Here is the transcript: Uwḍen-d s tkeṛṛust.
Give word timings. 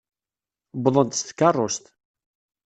Uwḍen-d 0.75 1.11
s 1.19 1.21
tkeṛṛust. 1.23 1.85